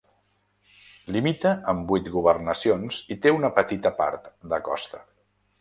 [1.15, 5.07] Limita amb vuit governacions i té una petita part de costa.